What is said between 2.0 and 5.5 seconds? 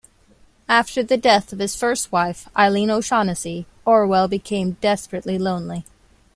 wife Eileen O'Shaughnessy, Orwell became desperately